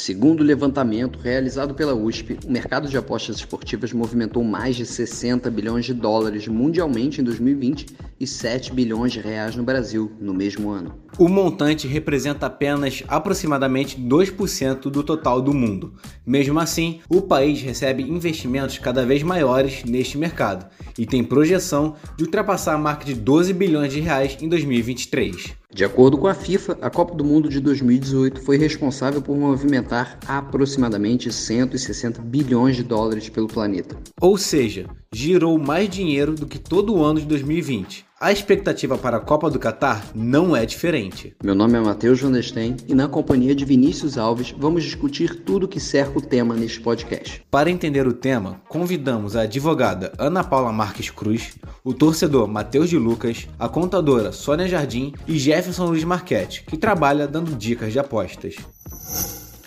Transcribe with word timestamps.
Segundo 0.00 0.40
o 0.40 0.44
levantamento 0.44 1.18
realizado 1.18 1.74
pela 1.74 1.94
USP, 1.94 2.38
o 2.46 2.50
mercado 2.50 2.88
de 2.88 2.96
apostas 2.96 3.36
esportivas 3.36 3.92
movimentou 3.92 4.42
mais 4.42 4.74
de 4.74 4.86
60 4.86 5.50
bilhões 5.50 5.84
de 5.84 5.92
dólares 5.92 6.48
mundialmente 6.48 7.20
em 7.20 7.24
2020 7.24 7.84
e 8.18 8.26
7 8.26 8.72
bilhões 8.72 9.12
de 9.12 9.20
reais 9.20 9.54
no 9.54 9.62
Brasil 9.62 10.10
no 10.18 10.32
mesmo 10.32 10.70
ano. 10.70 10.94
O 11.18 11.28
montante 11.28 11.86
representa 11.86 12.46
apenas 12.46 13.04
aproximadamente 13.08 14.00
2% 14.00 14.90
do 14.90 15.02
total 15.02 15.42
do 15.42 15.52
mundo. 15.52 15.92
Mesmo 16.30 16.60
assim, 16.60 17.00
o 17.08 17.20
país 17.20 17.60
recebe 17.60 18.04
investimentos 18.04 18.78
cada 18.78 19.04
vez 19.04 19.20
maiores 19.20 19.82
neste 19.82 20.16
mercado 20.16 20.64
e 20.96 21.04
tem 21.04 21.24
projeção 21.24 21.96
de 22.16 22.22
ultrapassar 22.22 22.74
a 22.74 22.78
marca 22.78 23.04
de 23.04 23.14
12 23.14 23.52
bilhões 23.52 23.92
de 23.92 23.98
reais 23.98 24.38
em 24.40 24.48
2023. 24.48 25.56
De 25.74 25.84
acordo 25.84 26.16
com 26.16 26.28
a 26.28 26.34
FIFA, 26.34 26.78
a 26.80 26.88
Copa 26.88 27.16
do 27.16 27.24
Mundo 27.24 27.48
de 27.48 27.58
2018 27.58 28.42
foi 28.42 28.56
responsável 28.56 29.20
por 29.20 29.36
movimentar 29.36 30.20
aproximadamente 30.24 31.32
160 31.32 32.22
bilhões 32.22 32.76
de 32.76 32.84
dólares 32.84 33.28
pelo 33.28 33.48
planeta. 33.48 33.96
Ou 34.20 34.38
seja, 34.38 34.86
girou 35.12 35.58
mais 35.58 35.88
dinheiro 35.88 36.36
do 36.36 36.46
que 36.46 36.56
todo 36.56 36.94
o 36.94 37.02
ano 37.02 37.18
de 37.18 37.26
2020. 37.26 38.06
A 38.20 38.30
expectativa 38.30 38.96
para 38.96 39.16
a 39.16 39.20
Copa 39.20 39.50
do 39.50 39.58
Catar 39.58 40.06
não 40.14 40.54
é 40.54 40.64
diferente. 40.64 41.34
Meu 41.42 41.52
nome 41.52 41.76
é 41.76 41.80
Matheus 41.80 42.20
Vanderstem 42.20 42.76
e 42.86 42.94
na 42.94 43.08
companhia 43.08 43.52
de 43.52 43.64
Vinícius 43.64 44.16
Alves 44.16 44.54
vamos 44.56 44.84
discutir 44.84 45.42
tudo 45.42 45.66
que 45.66 45.80
cerca 45.80 46.16
o 46.16 46.22
tema 46.22 46.54
neste 46.54 46.80
podcast. 46.80 47.42
Para 47.50 47.70
entender 47.70 48.06
o 48.06 48.12
tema, 48.12 48.60
convidamos 48.68 49.34
a 49.34 49.42
advogada 49.42 50.12
Ana 50.16 50.44
Paula 50.44 50.72
Marques 50.72 51.10
Cruz, 51.10 51.56
o 51.82 51.92
torcedor 51.92 52.46
Matheus 52.46 52.88
de 52.88 52.96
Lucas, 52.96 53.48
a 53.58 53.68
contadora 53.68 54.30
Sônia 54.30 54.68
Jardim 54.68 55.12
e 55.26 55.36
Jefferson 55.38 55.86
Luiz 55.86 56.04
Marquete, 56.04 56.62
que 56.64 56.76
trabalha 56.76 57.26
dando 57.26 57.56
dicas 57.56 57.92
de 57.92 57.98
apostas. 57.98 58.54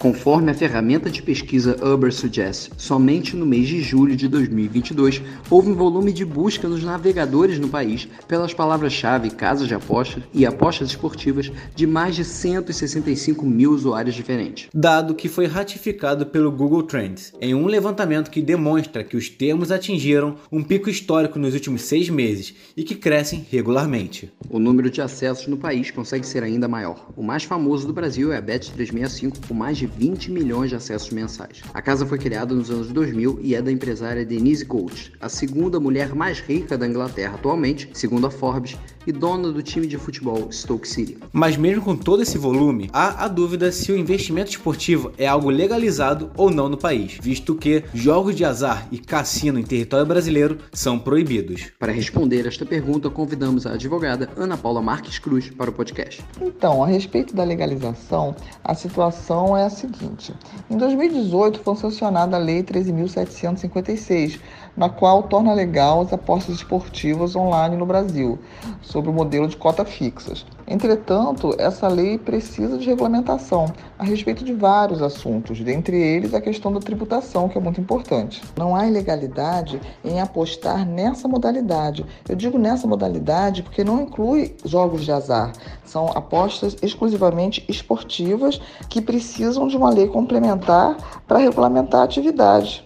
Conforme 0.03 0.51
a 0.51 0.53
ferramenta 0.53 1.09
de 1.09 1.21
pesquisa 1.21 1.77
Uber 1.81 2.13
Suggest, 2.13 2.71
somente 2.75 3.37
no 3.37 3.45
mês 3.45 3.69
de 3.69 3.81
julho 3.81 4.17
de 4.17 4.27
2022 4.27 5.21
houve 5.49 5.69
um 5.69 5.75
volume 5.75 6.11
de 6.11 6.25
busca 6.25 6.67
nos 6.67 6.83
navegadores 6.83 7.57
no 7.57 7.69
país 7.69 8.05
pelas 8.27 8.53
palavras-chave 8.53 9.29
casas 9.29 9.65
de 9.65 9.73
apostas 9.73 10.21
e 10.33 10.45
apostas 10.45 10.89
esportivas 10.89 11.49
de 11.73 11.87
mais 11.87 12.17
de 12.17 12.25
165 12.25 13.45
mil 13.45 13.71
usuários 13.71 14.13
diferentes. 14.13 14.67
Dado 14.73 15.15
que 15.15 15.29
foi 15.29 15.45
ratificado 15.45 16.25
pelo 16.25 16.51
Google 16.51 16.83
Trends 16.83 17.31
em 17.39 17.55
um 17.55 17.65
levantamento 17.65 18.29
que 18.29 18.41
demonstra 18.41 19.05
que 19.05 19.15
os 19.15 19.29
termos 19.29 19.71
atingiram 19.71 20.35
um 20.51 20.61
pico 20.61 20.89
histórico 20.89 21.39
nos 21.39 21.53
últimos 21.53 21.83
seis 21.83 22.09
meses 22.09 22.53
e 22.75 22.83
que 22.83 22.95
crescem 22.95 23.47
regularmente. 23.49 24.33
O 24.49 24.59
número 24.59 24.89
de 24.89 25.01
acessos 25.01 25.47
no 25.47 25.55
país 25.55 25.91
consegue 25.91 26.27
ser 26.27 26.43
ainda 26.43 26.67
maior. 26.67 27.07
O 27.15 27.23
mais 27.23 27.45
famoso 27.45 27.87
do 27.87 27.93
Brasil 27.93 28.33
é 28.33 28.37
a 28.37 28.41
Bet365, 28.41 29.47
com 29.47 29.53
mais 29.53 29.77
de 29.77 29.92
20 29.97 30.31
milhões 30.31 30.69
de 30.69 30.75
acessos 30.75 31.09
mensais. 31.09 31.61
A 31.73 31.81
casa 31.81 32.05
foi 32.05 32.17
criada 32.17 32.53
nos 32.53 32.69
anos 32.69 32.87
2000 32.89 33.39
e 33.41 33.55
é 33.55 33.61
da 33.61 33.71
empresária 33.71 34.25
Denise 34.25 34.65
Gold, 34.65 35.13
a 35.19 35.29
segunda 35.29 35.79
mulher 35.79 36.15
mais 36.15 36.39
rica 36.39 36.77
da 36.77 36.87
Inglaterra 36.87 37.35
atualmente, 37.35 37.89
segundo 37.93 38.27
a 38.27 38.31
Forbes, 38.31 38.77
e 39.05 39.11
dona 39.11 39.51
do 39.51 39.61
time 39.61 39.85
de 39.85 39.97
futebol 39.97 40.51
Stoke 40.51 40.87
City. 40.87 41.17
Mas 41.31 41.57
mesmo 41.57 41.83
com 41.83 41.95
todo 41.95 42.21
esse 42.21 42.37
volume, 42.37 42.89
há 42.93 43.25
a 43.25 43.27
dúvida 43.27 43.71
se 43.71 43.91
o 43.91 43.97
investimento 43.97 44.51
esportivo 44.51 45.11
é 45.17 45.27
algo 45.27 45.49
legalizado 45.49 46.31
ou 46.37 46.49
não 46.49 46.69
no 46.69 46.77
país, 46.77 47.17
visto 47.21 47.55
que 47.55 47.83
jogos 47.93 48.35
de 48.35 48.45
azar 48.45 48.87
e 48.91 48.97
cassino 48.97 49.59
em 49.59 49.63
território 49.63 50.05
brasileiro 50.05 50.57
são 50.71 50.97
proibidos. 50.97 51.71
Para 51.77 51.91
responder 51.91 52.47
esta 52.47 52.65
pergunta, 52.65 53.09
convidamos 53.09 53.65
a 53.65 53.73
advogada 53.73 54.29
Ana 54.37 54.57
Paula 54.57 54.81
Marques 54.81 55.19
Cruz 55.19 55.49
para 55.49 55.69
o 55.69 55.73
podcast. 55.73 56.23
Então, 56.41 56.83
a 56.83 56.87
respeito 56.87 57.35
da 57.35 57.43
legalização, 57.43 58.35
a 58.63 58.73
situação 58.73 59.55
é 59.57 59.65
a 59.65 59.69
seguinte: 59.83 60.33
em 60.69 60.77
2018 60.77 61.59
foi 61.59 61.75
sancionada 61.75 62.37
a 62.37 62.39
Lei 62.39 62.63
13.756, 62.63 64.39
na 64.75 64.89
qual 64.89 65.23
torna 65.23 65.53
legal 65.53 66.01
as 66.01 66.11
apostas 66.11 66.55
esportivas 66.55 67.35
online 67.35 67.77
no 67.77 67.85
Brasil, 67.85 68.39
sob 68.81 69.09
o 69.09 69.13
modelo 69.13 69.47
de 69.47 69.55
cota 69.55 69.85
fixas. 69.85 70.45
Entretanto, 70.65 71.53
essa 71.57 71.87
lei 71.87 72.17
precisa 72.17 72.77
de 72.77 72.85
regulamentação 72.85 73.65
a 73.99 74.03
respeito 74.03 74.43
de 74.43 74.53
vários 74.53 75.01
assuntos, 75.01 75.59
dentre 75.59 75.95
eles 75.97 76.33
a 76.33 76.41
questão 76.41 76.71
da 76.71 76.79
tributação, 76.79 77.49
que 77.49 77.57
é 77.57 77.61
muito 77.61 77.81
importante. 77.81 78.41
Não 78.57 78.75
há 78.75 78.87
ilegalidade 78.87 79.79
em 80.03 80.21
apostar 80.21 80.85
nessa 80.85 81.27
modalidade. 81.27 82.05
Eu 82.27 82.35
digo 82.35 82.57
nessa 82.57 82.87
modalidade 82.87 83.61
porque 83.61 83.83
não 83.83 84.01
inclui 84.01 84.55
jogos 84.63 85.03
de 85.03 85.11
azar. 85.11 85.51
São 85.83 86.07
apostas 86.15 86.75
exclusivamente 86.81 87.63
esportivas 87.67 88.59
que 88.89 89.01
precisam 89.01 89.67
de 89.67 89.75
uma 89.77 89.89
lei 89.89 90.07
complementar 90.07 90.97
para 91.27 91.39
regulamentar 91.39 92.01
a 92.01 92.05
atividade. 92.05 92.82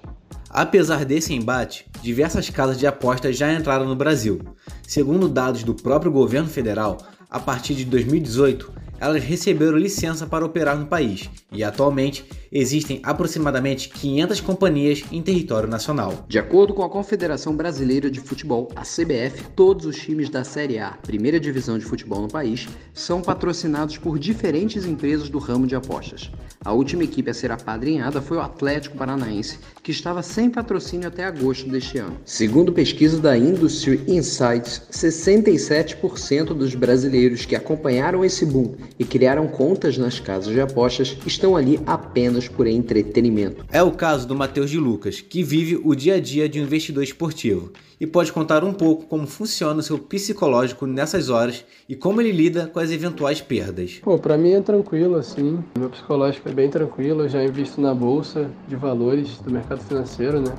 Apesar 0.58 1.06
desse 1.06 1.36
embate, 1.36 1.86
diversas 2.02 2.50
casas 2.50 2.80
de 2.80 2.88
apostas 2.88 3.38
já 3.38 3.54
entraram 3.54 3.86
no 3.86 3.96
Brasil. 3.96 4.42
Segundo 4.88 5.30
dados 5.30 5.62
do 5.62 5.76
próprio 5.76 6.12
governo 6.12 6.50
federal, 6.50 6.98
a 7.30 7.40
partir 7.40 7.76
de 7.76 7.86
2018, 7.86 8.74
elas 9.00 9.24
receberam 9.24 9.78
licença 9.78 10.26
para 10.26 10.46
operar 10.46 10.78
no 10.78 10.86
país 10.86 11.30
e 11.52 11.64
atualmente 11.64 12.26
existem 12.52 13.00
aproximadamente 13.04 13.90
500 13.90 14.42
companhias 14.42 15.04
em 15.12 15.22
território 15.22 15.70
nacional. 15.70 16.26
De 16.28 16.40
acordo 16.40 16.74
com 16.74 16.84
a 16.84 16.90
Confederação 16.90 17.56
Brasileira 17.56 18.10
de 18.10 18.20
Futebol, 18.20 18.70
a 18.76 18.82
CBF, 18.82 19.44
todos 19.56 19.86
os 19.86 19.98
times 19.98 20.30
da 20.30 20.44
Série 20.44 20.80
A, 20.80 20.92
primeira 20.92 21.40
divisão 21.40 21.78
de 21.78 21.86
futebol 21.86 22.22
no 22.22 22.28
país, 22.28 22.68
são 22.94 23.22
patrocinados 23.22 23.98
por 23.98 24.18
diferentes 24.18 24.86
empresas 24.86 25.30
do 25.30 25.40
ramo 25.40 25.68
de 25.68 25.76
apostas. 25.76 26.32
A 26.64 26.74
última 26.74 27.04
equipe 27.04 27.30
a 27.30 27.34
ser 27.34 27.52
apadrinhada 27.52 28.22
foi 28.22 28.38
o 28.38 28.42
Atlético 28.42 28.98
Paranaense, 28.98 29.60
que 29.84 29.92
estava 29.92 30.22
sem 30.22 30.50
patrocínio 30.50 31.08
até 31.08 31.24
agosto 31.24 31.70
deste 31.70 31.98
ano. 31.98 32.18
Segundo 32.26 32.74
pesquisa 32.74 33.20
da 33.20 33.38
Industry 33.38 34.04
Insights, 34.08 34.82
67% 34.92 36.48
dos 36.54 36.76
brasileiros 36.76 37.46
que 37.46 37.56
acompanharam 37.56 38.26
esse 38.26 38.46
boom 38.46 38.76
e 39.00 39.06
criaram 39.06 39.48
contas 39.48 39.98
nas 39.98 40.20
casas 40.20 40.54
de 40.54 40.62
apostas 40.62 41.18
estão 41.26 41.56
ali 41.56 41.80
apenas 41.86 42.48
por 42.48 42.68
entretenimento. 42.68 43.66
É 43.72 43.82
o 43.82 43.92
caso 43.92 44.28
do 44.28 44.36
Matheus 44.36 44.70
de 44.70 44.78
Lucas, 44.78 45.22
que 45.22 45.44
vive 45.44 45.80
o 45.84 45.96
dia 45.96 46.16
a 46.16 46.20
dia 46.20 46.48
de 46.48 46.60
um 46.60 46.64
investidor 46.64 47.04
esportivo 47.04 47.72
e 48.00 48.06
pode 48.06 48.32
contar 48.32 48.64
um 48.64 48.74
pouco 48.74 49.06
como 49.06 49.26
funciona 49.26 49.80
o 49.80 49.84
seu 49.84 49.98
psicológico 49.98 50.86
nessas 50.86 51.30
horas 51.30 51.66
e 51.90 51.96
como 51.96 52.22
ele 52.22 52.32
lida 52.32 52.68
com 52.68 52.80
as 52.80 52.92
eventuais 52.92 53.42
perdas. 53.42 54.00
Pô, 54.04 54.18
para 54.18 54.38
mim 54.38 54.52
é 54.52 54.62
tranquilo 54.62 55.16
assim. 55.16 55.60
Meu 55.78 55.90
psicológico 55.90 56.48
é 56.50 56.52
bem 56.52 56.70
tranquilo, 56.70 57.24
eu 57.24 57.30
já 57.30 57.44
invisto 57.44 57.82
na 57.82 57.94
bolsa 57.94 58.50
de 58.68 58.76
valores 58.76 59.38
do 59.40 59.52
mercado 59.52 59.82
financeiro, 59.82 60.42
né? 60.42 60.54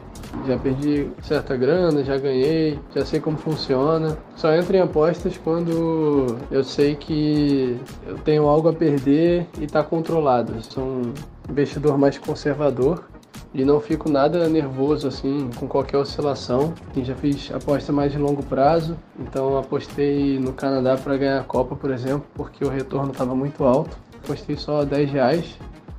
Já 0.46 0.58
perdi 0.58 1.08
certa 1.22 1.56
grana, 1.56 2.04
já 2.04 2.16
ganhei, 2.18 2.78
já 2.94 3.04
sei 3.04 3.20
como 3.20 3.38
funciona. 3.38 4.18
Só 4.36 4.52
entro 4.52 4.76
em 4.76 4.80
apostas 4.80 5.38
quando 5.38 6.36
eu 6.50 6.64
sei 6.64 6.96
que 6.96 7.76
eu 8.06 8.17
tenho 8.24 8.48
algo 8.48 8.68
a 8.68 8.72
perder 8.72 9.46
e 9.58 9.64
está 9.64 9.82
controlado. 9.82 10.54
sou 10.62 10.84
um 10.84 11.12
investidor 11.48 11.96
mais 11.98 12.18
conservador 12.18 13.04
e 13.54 13.64
não 13.64 13.80
fico 13.80 14.10
nada 14.10 14.48
nervoso 14.48 15.08
assim 15.08 15.50
com 15.56 15.66
qualquer 15.66 15.96
oscilação. 15.98 16.74
já 16.96 17.14
fiz 17.14 17.50
aposta 17.52 17.92
mais 17.92 18.12
de 18.12 18.18
longo 18.18 18.42
prazo, 18.42 18.96
então 19.18 19.56
apostei 19.56 20.38
no 20.38 20.52
Canadá 20.52 20.96
para 20.96 21.16
ganhar 21.16 21.40
a 21.40 21.44
Copa, 21.44 21.74
por 21.74 21.90
exemplo, 21.90 22.26
porque 22.34 22.64
o 22.64 22.68
retorno 22.68 23.12
estava 23.12 23.34
muito 23.34 23.64
alto. 23.64 23.96
Apostei 24.22 24.56
só 24.56 24.84
10 24.84 25.10
reais 25.10 25.58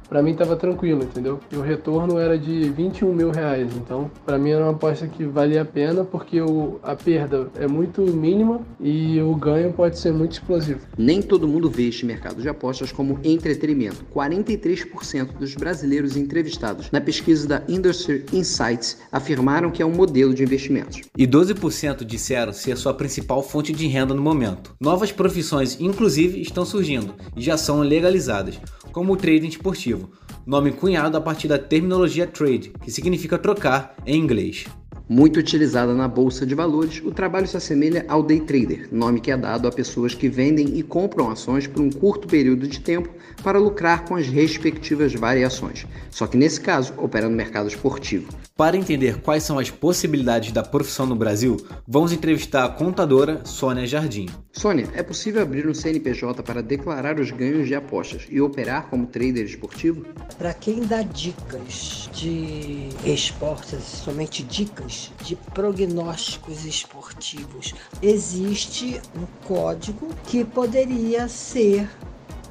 para 0.10 0.24
mim 0.24 0.32
estava 0.32 0.56
tranquilo, 0.56 1.04
entendeu? 1.04 1.40
E 1.52 1.56
o 1.56 1.62
retorno 1.62 2.18
era 2.18 2.38
de 2.38 2.70
21 2.70 3.14
mil 3.14 3.30
reais. 3.30 3.72
Então, 3.76 4.10
para 4.26 4.38
mim 4.38 4.50
era 4.50 4.64
uma 4.64 4.72
aposta 4.72 5.08
que 5.08 5.24
valia 5.24 5.62
a 5.62 5.66
pena 5.66 6.04
porque 6.04 6.42
o, 6.42 6.80
a 6.82 6.96
perda 6.96 7.50
é 7.56 7.68
muito 7.68 8.02
mínima 8.02 8.62
e 8.82 9.22
o 9.22 9.36
ganho 9.36 9.72
pode 9.72 10.00
ser 10.00 10.12
muito 10.12 10.34
explosivo. 10.34 10.80
Nem 10.98 11.22
todo 11.22 11.48
mundo 11.48 11.70
vê 11.70 11.88
este 11.88 12.06
mercado 12.06 12.42
de 12.42 12.50
apostas 12.50 12.92
como 12.92 13.20
entretenimento. 13.24 14.04
43% 14.14 15.38
dos 15.38 15.54
brasileiros 15.54 16.18
entrevistados 16.18 16.90
na 16.92 17.00
pesquisa 17.00 17.48
da 17.48 17.64
Industry 17.68 18.26
Insights 18.34 18.98
afirmaram 19.12 19.70
que 19.70 19.84
é 19.84 19.86
um 19.86 19.94
modelo 19.94 20.34
de 20.34 20.44
investimentos. 20.44 21.02
E 21.16 21.28
12% 21.28 22.04
disseram 22.04 22.52
ser 22.52 22.76
sua 22.78 22.94
principal 22.94 23.44
fonte 23.44 23.72
de 23.72 23.86
renda 23.88 24.14
no 24.14 24.22
momento. 24.22 24.76
Novas 24.80 25.12
profissões, 25.12 25.80
inclusive, 25.80 26.42
estão 26.42 26.66
surgindo 26.66 27.14
e 27.36 27.42
já 27.42 27.58
são 27.58 27.82
legalizadas, 27.82 28.60
como 28.92 29.14
o 29.14 29.18
trading 29.18 29.50
esportivo 29.50 29.99
nome 30.46 30.72
cunhado 30.72 31.18
a 31.18 31.22
partir 31.22 31.48
da 31.48 31.58
terminologia 31.58 32.28
trade, 32.28 32.72
que 32.82 32.92
significa 32.92 33.38
trocar 33.38 33.96
em 34.06 34.20
inglês. 34.20 34.66
Muito 35.12 35.40
utilizada 35.40 35.96
na 35.96 36.08
bolsa 36.08 36.46
de 36.46 36.54
valores, 36.54 37.02
o 37.04 37.10
trabalho 37.10 37.48
se 37.48 37.58
assemelha 37.58 38.06
ao 38.08 38.22
day 38.22 38.40
trader, 38.42 38.88
nome 38.92 39.20
que 39.20 39.32
é 39.32 39.36
dado 39.36 39.68
a 39.68 39.72
pessoas 39.72 40.14
que 40.14 40.30
vendem 40.30 40.78
e 40.78 40.84
compram 40.84 41.32
ações 41.32 41.66
por 41.66 41.82
um 41.82 41.90
curto 41.90 42.28
período 42.28 42.68
de 42.68 42.80
tempo 42.80 43.10
para 43.44 43.58
lucrar 43.58 44.06
com 44.06 44.16
as 44.16 44.28
respectivas 44.28 45.12
variações. 45.16 45.88
Só 46.12 46.28
que 46.28 46.38
nesse 46.38 46.62
caso, 46.62 46.94
opera 46.96 47.28
no 47.28 47.36
mercado 47.36 47.68
esportivo. 47.68 48.32
Para 48.56 48.78
entender 48.78 49.22
quais 49.22 49.44
são 49.44 49.58
as 49.58 49.72
possibilidades 49.72 50.52
da 50.52 50.62
profissão 50.62 51.08
no 51.08 51.16
Brasil, 51.16 51.58
vamos 51.88 52.12
entrevistar 52.12 52.66
a 52.66 52.70
contadora 52.70 53.42
Sônia 53.46 53.88
Jardim. 53.88 54.28
Sônia, 54.52 54.90
é 54.94 55.02
possível 55.02 55.42
abrir 55.42 55.68
um 55.68 55.74
CNPJ 55.74 56.44
para 56.44 56.62
declarar 56.62 57.20
os 57.20 57.32
ganhos 57.32 57.68
de 57.68 57.74
apostas 57.74 58.28
e 58.30 58.42
operar 58.42 58.90
como 58.90 59.08
trader 59.08 59.46
esportivo? 59.46 60.06
Para 60.38 60.54
quem 60.54 60.82
dá 60.82 61.02
dicas 61.02 62.10
de 62.14 62.90
esportes, 63.06 63.82
somente 63.82 64.44
dicas 64.44 64.99
de 65.24 65.36
prognósticos 65.36 66.66
esportivos, 66.66 67.76
existe 68.02 69.00
um 69.16 69.28
código 69.48 70.10
que 70.26 70.44
poderia 70.44 71.28
ser 71.28 71.88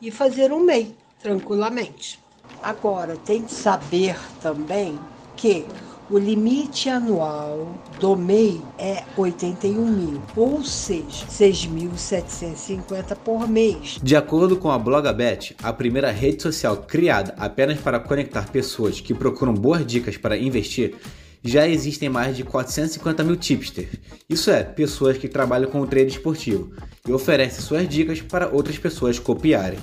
e 0.00 0.10
fazer 0.10 0.52
um 0.52 0.64
MEI 0.64 0.94
tranquilamente. 1.20 2.18
Agora, 2.62 3.16
tem 3.16 3.42
que 3.42 3.52
saber 3.52 4.16
também 4.42 4.98
que 5.36 5.64
o 6.10 6.18
limite 6.18 6.88
anual 6.88 7.72
do 8.00 8.16
MEI 8.16 8.60
é 8.76 9.04
81 9.16 9.86
mil, 9.86 10.20
ou 10.34 10.64
seja, 10.64 11.24
6.750 11.30 13.16
por 13.24 13.48
mês. 13.48 14.00
De 14.02 14.16
acordo 14.16 14.56
com 14.56 14.72
a 14.72 14.78
Blogabet, 14.78 15.54
a 15.62 15.72
primeira 15.72 16.10
rede 16.10 16.42
social 16.42 16.78
criada 16.78 17.32
apenas 17.38 17.78
para 17.78 18.00
conectar 18.00 18.50
pessoas 18.50 19.00
que 19.00 19.14
procuram 19.14 19.54
boas 19.54 19.86
dicas 19.86 20.16
para 20.16 20.36
investir, 20.36 20.96
já 21.44 21.68
existem 21.68 22.08
mais 22.08 22.36
de 22.36 22.42
450 22.42 23.22
mil 23.22 23.36
tipsters. 23.36 23.90
Isso 24.28 24.50
é, 24.50 24.64
pessoas 24.64 25.16
que 25.16 25.28
trabalham 25.28 25.70
com 25.70 25.80
o 25.80 25.86
trade 25.86 26.10
esportivo 26.10 26.72
e 27.06 27.12
oferecem 27.12 27.60
suas 27.60 27.88
dicas 27.88 28.20
para 28.20 28.48
outras 28.48 28.76
pessoas 28.76 29.18
copiarem. 29.18 29.78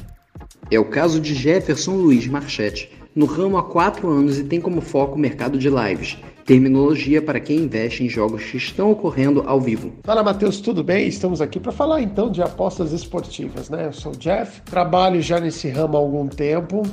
É 0.70 0.78
o 0.78 0.90
caso 0.90 1.22
de 1.22 1.34
Jefferson 1.34 1.96
Luiz 1.96 2.28
Marchetti, 2.28 2.92
no 3.18 3.26
ramo 3.26 3.58
há 3.58 3.64
quatro 3.64 4.08
anos 4.12 4.38
e 4.38 4.44
tem 4.44 4.62
como 4.62 4.80
foco 4.80 5.16
o 5.16 5.18
mercado 5.18 5.58
de 5.58 5.72
lives, 5.72 6.20
terminologia 6.46 7.20
para 7.20 7.40
quem 7.40 7.62
investe 7.62 8.04
em 8.04 8.10
jogos 8.10 8.44
que 8.44 8.58
estão 8.58 8.92
ocorrendo 8.92 9.44
ao 9.48 9.60
vivo. 9.60 9.92
Fala 10.04 10.22
Matheus, 10.22 10.62
tudo 10.62 10.84
bem? 10.84 11.08
Estamos 11.08 11.42
aqui 11.42 11.60
para 11.60 11.72
falar 11.72 12.00
então 12.00 12.30
de 12.30 12.44
apostas 12.44 12.92
esportivas, 12.92 13.72
né? 13.72 13.88
Eu 13.88 13.94
sou 13.94 14.12
o 14.12 14.16
Jeff, 14.16 14.62
trabalho 14.62 15.20
já 15.20 15.40
nesse 15.40 15.68
ramo 15.68 15.98
há 15.98 16.00
algum 16.00 16.28
tempo. 16.28 16.84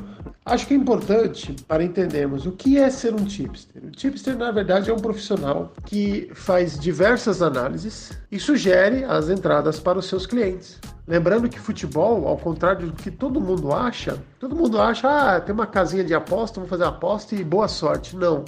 Acho 0.47 0.67
que 0.67 0.73
é 0.73 0.77
importante 0.79 1.55
para 1.69 1.85
entendermos 1.85 2.47
o 2.47 2.53
que 2.53 2.79
é 2.79 2.89
ser 2.89 3.13
um 3.13 3.25
tipster. 3.27 3.83
O 3.85 3.91
tipster, 3.91 4.35
na 4.35 4.51
verdade, 4.51 4.89
é 4.89 4.95
um 4.95 4.99
profissional 4.99 5.75
que 5.85 6.31
faz 6.33 6.79
diversas 6.79 7.43
análises 7.43 8.13
e 8.33 8.41
sugere 8.41 9.05
as 9.05 9.29
entradas 9.29 9.79
para 9.79 9.99
os 9.99 10.07
seus 10.07 10.25
clientes. 10.25 10.81
Lembrando 11.07 11.49
que 11.51 11.59
futebol, 11.59 12.27
ao 12.27 12.39
contrário 12.39 12.87
do 12.87 12.93
que 12.95 13.11
todo 13.11 13.41
mundo 13.41 13.73
acha, 13.73 14.23
todo 14.39 14.57
mundo 14.57 14.81
acha, 14.81 15.09
ah, 15.09 15.41
tem 15.41 15.55
uma 15.55 15.67
casinha 15.67 16.03
de 16.03 16.15
aposta, 16.15 16.61
vou 16.61 16.69
fazer 16.69 16.85
aposta 16.85 17.35
e 17.35 17.45
boa 17.45 17.69
sorte. 17.69 18.17
Não. 18.17 18.45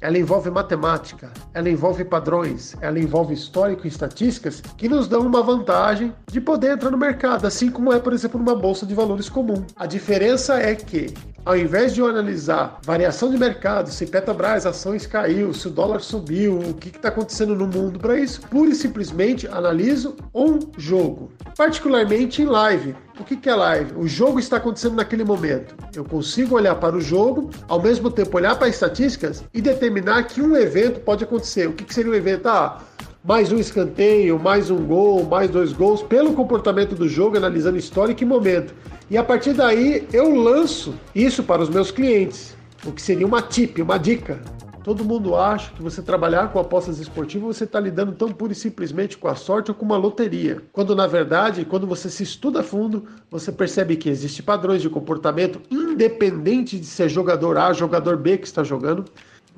Ela 0.00 0.18
envolve 0.18 0.50
matemática, 0.50 1.30
ela 1.54 1.70
envolve 1.70 2.04
padrões, 2.04 2.74
ela 2.80 2.98
envolve 2.98 3.34
histórico 3.34 3.86
e 3.86 3.88
estatísticas 3.88 4.60
que 4.76 4.88
nos 4.88 5.08
dão 5.08 5.20
uma 5.20 5.42
vantagem 5.42 6.12
de 6.30 6.40
poder 6.40 6.72
entrar 6.72 6.90
no 6.90 6.98
mercado, 6.98 7.46
assim 7.46 7.70
como 7.70 7.92
é, 7.92 7.98
por 7.98 8.12
exemplo, 8.12 8.38
numa 8.38 8.54
bolsa 8.54 8.84
de 8.84 8.94
valores 8.94 9.28
comum. 9.28 9.64
A 9.76 9.86
diferença 9.86 10.58
é 10.58 10.74
que 10.74 11.14
ao 11.46 11.56
invés 11.56 11.94
de 11.94 12.00
eu 12.00 12.08
analisar 12.08 12.80
variação 12.82 13.30
de 13.30 13.38
mercado, 13.38 13.88
se 13.88 14.04
Petrobras 14.04 14.66
ações 14.66 15.06
caiu, 15.06 15.54
se 15.54 15.68
o 15.68 15.70
dólar 15.70 16.00
subiu, 16.00 16.58
o 16.58 16.74
que 16.74 16.88
está 16.88 17.08
acontecendo 17.08 17.54
no 17.54 17.68
mundo 17.68 18.00
para 18.00 18.18
isso, 18.18 18.40
pura 18.40 18.70
e 18.70 18.74
simplesmente 18.74 19.46
analiso 19.46 20.16
um 20.34 20.58
jogo, 20.76 21.30
particularmente 21.56 22.42
em 22.42 22.46
live. 22.46 22.96
O 23.18 23.24
que, 23.24 23.48
é 23.48 23.54
live? 23.54 23.94
O 23.96 24.06
jogo 24.06 24.38
está 24.38 24.58
acontecendo 24.58 24.94
naquele 24.94 25.24
momento. 25.24 25.74
Eu 25.94 26.04
consigo 26.04 26.54
olhar 26.54 26.74
para 26.74 26.94
o 26.94 27.00
jogo, 27.00 27.48
ao 27.66 27.80
mesmo 27.80 28.10
tempo 28.10 28.36
olhar 28.36 28.54
para 28.56 28.68
as 28.68 28.74
estatísticas 28.74 29.42
e 29.54 29.60
determinar 29.62 30.24
que 30.24 30.42
um 30.42 30.54
evento 30.54 31.00
pode 31.00 31.24
acontecer. 31.24 31.66
O 31.66 31.72
que, 31.72 31.84
que 31.84 31.94
seria 31.94 32.12
um 32.12 32.14
evento? 32.14 32.46
Ah, 32.46 32.82
mais 33.24 33.50
um 33.50 33.56
escanteio, 33.56 34.38
mais 34.38 34.70
um 34.70 34.84
gol, 34.84 35.24
mais 35.24 35.50
dois 35.50 35.72
gols, 35.72 36.02
pelo 36.02 36.34
comportamento 36.34 36.94
do 36.94 37.08
jogo, 37.08 37.38
analisando 37.38 37.78
história 37.78 38.14
e 38.16 38.24
momento. 38.24 38.74
E 39.10 39.16
a 39.16 39.24
partir 39.24 39.54
daí 39.54 40.06
eu 40.12 40.34
lanço 40.34 40.94
isso 41.14 41.42
para 41.42 41.62
os 41.62 41.70
meus 41.70 41.90
clientes, 41.90 42.54
o 42.84 42.92
que 42.92 43.00
seria 43.00 43.26
uma 43.26 43.40
tip, 43.40 43.80
uma 43.80 43.98
dica. 43.98 44.38
Todo 44.86 45.04
mundo 45.04 45.34
acha 45.34 45.72
que 45.72 45.82
você 45.82 46.00
trabalhar 46.00 46.52
com 46.52 46.60
apostas 46.60 47.00
esportivas 47.00 47.56
você 47.56 47.64
está 47.64 47.80
lidando 47.80 48.12
tão 48.12 48.28
pura 48.28 48.52
e 48.52 48.54
simplesmente 48.54 49.18
com 49.18 49.26
a 49.26 49.34
sorte 49.34 49.72
ou 49.72 49.74
com 49.74 49.84
uma 49.84 49.96
loteria. 49.96 50.62
Quando 50.72 50.94
na 50.94 51.08
verdade, 51.08 51.64
quando 51.64 51.88
você 51.88 52.08
se 52.08 52.22
estuda 52.22 52.60
a 52.60 52.62
fundo, 52.62 53.04
você 53.28 53.50
percebe 53.50 53.96
que 53.96 54.08
existem 54.08 54.46
padrões 54.46 54.80
de 54.80 54.88
comportamento 54.88 55.60
independente 55.72 56.78
de 56.78 56.86
ser 56.86 57.08
jogador 57.08 57.58
A, 57.58 57.72
jogador 57.72 58.16
B 58.16 58.38
que 58.38 58.46
está 58.46 58.62
jogando 58.62 59.04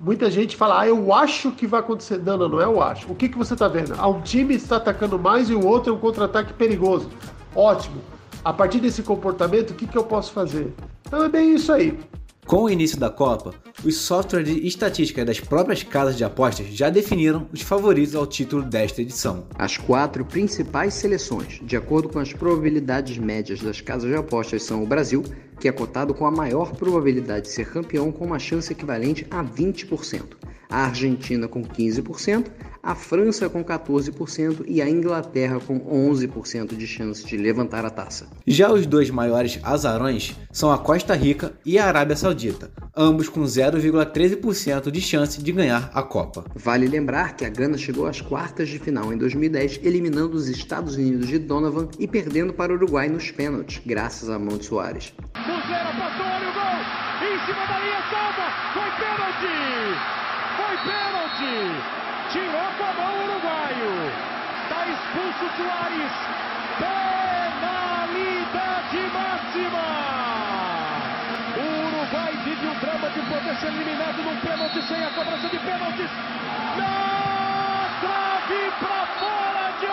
Muita 0.01 0.31
gente 0.31 0.57
fala, 0.57 0.81
ah, 0.81 0.89
eu 0.89 1.13
acho 1.13 1.51
que 1.51 1.67
vai 1.67 1.81
acontecer. 1.81 2.23
Não, 2.25 2.39
não, 2.39 2.49
não 2.49 2.61
é 2.63 2.65
eu 2.65 2.81
acho. 2.81 3.13
O 3.13 3.15
que, 3.15 3.29
que 3.29 3.37
você 3.37 3.53
está 3.53 3.69
vendo? 3.69 3.97
Ah, 3.99 4.09
um 4.09 4.23
time 4.23 4.55
está 4.55 4.77
atacando 4.77 5.19
mais 5.19 5.51
e 5.51 5.55
o 5.55 5.67
outro 5.67 5.93
é 5.93 5.95
um 5.95 5.99
contra-ataque 5.99 6.55
perigoso. 6.55 7.11
Ótimo. 7.55 8.01
A 8.43 8.53
partir 8.53 8.81
desse 8.81 9.03
comportamento, 9.03 9.73
o 9.73 9.75
que, 9.75 9.87
que 9.87 9.99
eu 9.99 10.05
posso 10.05 10.33
fazer? 10.33 10.73
Então 11.07 11.23
é 11.23 11.29
bem 11.29 11.55
isso 11.55 11.71
aí. 11.71 11.99
Com 12.49 12.63
o 12.63 12.71
início 12.71 12.99
da 12.99 13.11
Copa, 13.11 13.53
os 13.85 13.99
softwares 13.99 14.49
de 14.49 14.67
estatística 14.67 15.23
das 15.23 15.39
próprias 15.39 15.83
casas 15.83 16.17
de 16.17 16.25
apostas 16.25 16.69
já 16.69 16.89
definiram 16.89 17.47
os 17.53 17.61
favoritos 17.61 18.15
ao 18.15 18.27
título 18.27 18.63
desta 18.63 19.03
edição. 19.03 19.47
As 19.59 19.77
quatro 19.77 20.25
principais 20.25 20.95
seleções, 20.95 21.61
de 21.63 21.77
acordo 21.77 22.09
com 22.09 22.19
as 22.19 22.33
probabilidades 22.33 23.19
médias 23.19 23.61
das 23.61 23.83
casas 23.83 24.11
de 24.11 24.17
apostas, 24.17 24.63
são 24.63 24.83
o 24.83 24.87
Brasil, 24.87 25.23
que 25.61 25.69
é 25.69 25.73
cotado 25.73 26.15
com 26.15 26.25
a 26.25 26.31
maior 26.31 26.73
probabilidade 26.73 27.43
de 27.43 27.53
ser 27.53 27.71
campeão 27.71 28.11
com 28.11 28.25
uma 28.25 28.39
chance 28.39 28.73
equivalente 28.73 29.27
a 29.31 29.45
20%, 29.45 30.23
a 30.69 30.87
Argentina 30.87 31.49
com 31.49 31.63
15%, 31.65 32.47
a 32.83 32.95
França 32.95 33.49
com 33.49 33.65
14% 33.65 34.65
e 34.67 34.81
a 34.81 34.89
Inglaterra 34.89 35.61
com 35.61 35.79
11% 35.81 36.77
de 36.77 36.87
chance 36.87 37.27
de 37.27 37.37
levantar 37.37 37.85
a 37.85 37.91
taça. 37.91 38.27
Já 38.47 38.73
os 38.73 38.87
dois 38.87 39.11
maiores 39.11 39.59
azarões 39.63 40.37
são 40.51 40.71
a 40.71 40.79
Costa 40.79 41.15
Rica 41.15 41.53
e 41.65 41.79
a 41.79 41.87
Arábia 41.87 42.17
Saudita, 42.17 42.71
ambos 42.97 43.29
com 43.29 43.43
0,13% 43.43 44.91
de 44.91 45.01
chance 45.01 45.43
de 45.43 45.53
ganhar 45.53 45.91
a 45.93 46.03
Copa. 46.03 46.45
Vale 46.55 46.87
lembrar 46.87 47.37
que 47.37 47.45
a 47.45 47.51
Gana 47.51 47.77
chegou 47.77 48.07
às 48.07 48.21
quartas 48.21 48.69
de 48.69 48.79
final 48.79 49.13
em 49.13 49.19
2010, 49.19 49.81
eliminando 49.83 50.37
os 50.37 50.49
Estados 50.49 50.97
Unidos 50.97 51.29
de 51.29 51.39
Donovan 51.39 51.89
e 51.99 52.07
perdendo 52.07 52.53
para 52.53 52.73
o 52.73 52.77
Uruguai 52.77 53.09
nos 53.09 53.31
pênaltis, 53.31 53.83
graças 53.85 54.31
a 54.31 54.39
Monte 54.39 54.67
Soares. 54.67 55.13
Muslera 55.37 55.93
passou, 55.93 56.27
olha 56.27 56.49
o 56.49 56.53
gol! 56.53 56.79
Em 57.29 57.47
cima 57.47 57.67
da 57.67 57.79
linha, 57.81 58.03
salva! 58.11 58.47
Foi 58.73 58.91
pênalti! 59.05 60.28
Pênalti! 60.85 61.99
Tirou 62.31 62.69
com 62.77 62.85
a 62.85 62.93
mão 62.93 63.15
o 63.15 63.25
uruguaio. 63.25 63.93
Está 64.63 64.81
expulso 64.87 65.47
Soares. 65.57 66.13
Penalidade 66.79 68.21
máxima. 69.15 69.87
O 71.57 71.61
Uruguai 71.87 72.33
vive 72.45 72.67
um 72.67 72.79
drama 72.79 73.09
de 73.09 73.21
poder 73.23 73.57
ser 73.59 73.69
eliminado 73.69 74.23
num 74.23 74.37
pênalti 74.41 74.83
sem 74.87 75.03
a 75.03 75.11
cobrança 75.11 75.49
de 75.49 75.59
pênaltis. 75.59 76.11
Na 76.77 77.89
trave 78.01 78.71
para 78.79 79.07
fora 79.19 79.73
de 79.81 79.87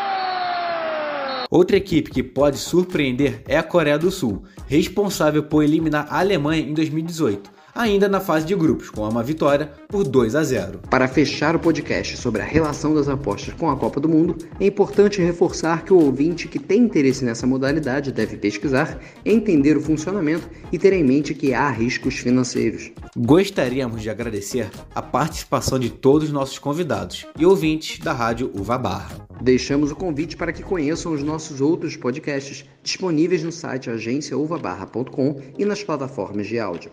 Outra 1.50 1.78
equipe 1.78 2.12
que 2.12 2.22
pode 2.22 2.58
surpreender 2.58 3.42
é 3.48 3.58
a 3.58 3.64
Coreia 3.64 3.98
do 3.98 4.12
Sul, 4.12 4.44
responsável 4.68 5.44
por 5.44 5.64
eliminar 5.64 6.06
a 6.10 6.20
Alemanha 6.20 6.62
em 6.62 6.74
2018 6.74 7.55
ainda 7.76 8.08
na 8.08 8.22
fase 8.22 8.46
de 8.46 8.56
grupos, 8.56 8.90
com 8.90 9.08
uma 9.08 9.22
vitória 9.22 9.70
por 9.90 10.06
2 10.06 10.34
a 10.34 10.44
0. 10.44 10.80
Para 10.90 11.10
fechar 11.10 11.58
o 11.58 11.60
podcast 11.60 12.16
sobre 12.16 12.42
a 12.42 12.46
relação 12.46 12.96
das 12.96 13.10
apostas 13.10 13.54
com 13.54 13.70
a 13.70 13.76
Copa 13.76 14.00
do 14.00 14.08
Mundo, 14.08 14.38
é 14.58 14.66
importante 14.66 15.22
reforçar 15.22 15.84
que 15.84 15.92
o 15.92 16.00
ouvinte 16.00 16.48
que 16.48 16.58
tem 16.58 16.84
interesse 16.84 17.26
nessa 17.26 17.46
modalidade 17.46 18.14
deve 18.14 18.38
pesquisar, 18.38 18.98
entender 19.26 19.76
o 19.76 19.82
funcionamento 19.82 20.50
e 20.72 20.80
ter 20.80 20.94
em 20.94 21.04
mente 21.04 21.34
que 21.34 21.54
há 21.54 21.70
riscos 21.70 22.16
financeiros. 22.16 22.92
Gostaríamos 23.18 24.02
de 24.02 24.10
agradecer 24.10 24.70
a 24.94 25.02
participação 25.02 25.78
de 25.78 25.90
todos 25.90 26.30
os 26.30 26.34
nossos 26.34 26.58
convidados 26.58 27.26
e 27.38 27.46
ouvintes 27.46 28.00
da 28.00 28.14
Rádio 28.14 28.50
Uva 28.56 28.78
Barra. 28.78 29.28
Deixamos 29.42 29.92
o 29.92 29.96
convite 29.96 30.38
para 30.38 30.54
que 30.54 30.64
conheçam 30.64 31.12
os 31.12 31.22
nossos 31.22 31.60
outros 31.60 31.98
podcasts 31.98 32.64
disponíveis 32.82 33.44
no 33.44 33.52
site 33.52 33.90
agenciauvabarra.com 33.90 35.42
e 35.58 35.66
nas 35.66 35.84
plataformas 35.84 36.48
de 36.48 36.58
áudio. 36.58 36.92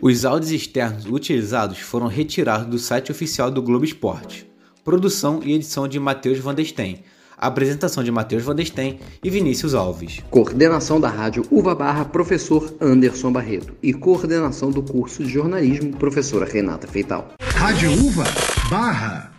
Os 0.00 0.24
áudios 0.24 0.52
externos 0.52 1.06
utilizados 1.06 1.78
foram 1.80 2.06
retirados 2.06 2.68
do 2.68 2.78
site 2.78 3.10
oficial 3.10 3.50
do 3.50 3.60
Globo 3.60 3.84
Esporte. 3.84 4.46
produção 4.84 5.40
e 5.44 5.52
edição 5.52 5.86
de 5.86 5.98
Matheus 6.00 6.38
Van 6.38 6.54
Desten, 6.54 7.02
apresentação 7.36 8.02
de 8.02 8.10
Matheus 8.10 8.42
Van 8.42 8.54
Desten 8.54 9.00
e 9.22 9.28
Vinícius 9.28 9.74
Alves. 9.74 10.20
Coordenação 10.30 11.00
da 11.00 11.08
Rádio 11.08 11.44
Uva 11.50 11.74
Barra, 11.74 12.04
professor 12.04 12.72
Anderson 12.80 13.32
Barreto. 13.32 13.74
E 13.82 13.92
coordenação 13.92 14.70
do 14.70 14.82
curso 14.82 15.22
de 15.22 15.30
jornalismo, 15.30 15.94
professora 15.96 16.46
Renata 16.46 16.86
Feital. 16.86 17.34
Rádio 17.40 17.92
Uva 17.92 18.24
Barra. 18.70 19.37